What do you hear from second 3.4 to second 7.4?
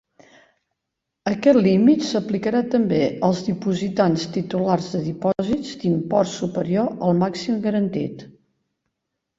dipositants titulars de dipòsits d'import superior al